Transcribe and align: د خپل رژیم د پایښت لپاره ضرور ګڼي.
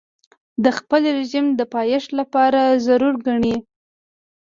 د 0.63 0.65
خپل 0.77 1.01
رژیم 1.17 1.45
د 1.59 1.61
پایښت 1.73 2.09
لپاره 2.19 2.61
ضرور 2.87 3.15
ګڼي. 3.27 3.55